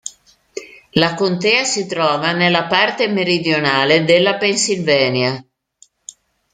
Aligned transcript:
La 0.93 1.13
contea 1.15 1.63
si 1.63 1.85
trova 1.85 2.31
nella 2.31 2.65
parte 2.65 3.07
meridionale 3.07 4.03
della 4.03 4.35
Pennsylvania. 4.37 5.45